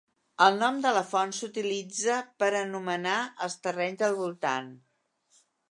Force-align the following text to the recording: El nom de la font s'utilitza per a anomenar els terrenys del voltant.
El 0.45 0.55
nom 0.61 0.79
de 0.85 0.93
la 0.95 1.03
font 1.09 1.33
s'utilitza 1.39 2.15
per 2.43 2.49
a 2.53 2.63
anomenar 2.63 3.21
els 3.49 3.61
terrenys 3.67 4.05
del 4.05 4.21
voltant. 4.25 4.77